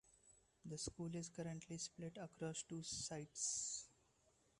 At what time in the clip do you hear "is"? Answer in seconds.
1.15-1.29